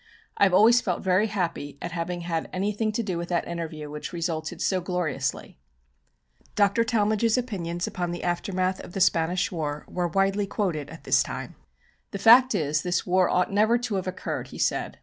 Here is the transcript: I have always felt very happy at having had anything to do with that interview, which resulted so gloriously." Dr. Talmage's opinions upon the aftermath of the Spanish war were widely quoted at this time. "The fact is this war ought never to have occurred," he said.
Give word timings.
I 0.35 0.45
have 0.45 0.53
always 0.55 0.81
felt 0.81 1.03
very 1.03 1.27
happy 1.27 1.77
at 1.79 1.91
having 1.91 2.21
had 2.21 2.49
anything 2.51 2.91
to 2.93 3.03
do 3.03 3.19
with 3.19 3.29
that 3.29 3.47
interview, 3.47 3.87
which 3.87 4.11
resulted 4.11 4.59
so 4.59 4.81
gloriously." 4.81 5.59
Dr. 6.55 6.83
Talmage's 6.83 7.37
opinions 7.37 7.85
upon 7.85 8.09
the 8.09 8.23
aftermath 8.23 8.79
of 8.83 8.93
the 8.93 8.99
Spanish 8.99 9.51
war 9.51 9.85
were 9.87 10.07
widely 10.07 10.47
quoted 10.47 10.89
at 10.89 11.03
this 11.03 11.21
time. 11.21 11.53
"The 12.09 12.17
fact 12.17 12.55
is 12.55 12.81
this 12.81 13.05
war 13.05 13.29
ought 13.29 13.53
never 13.53 13.77
to 13.77 13.93
have 13.93 14.07
occurred," 14.07 14.47
he 14.47 14.57
said. 14.57 14.97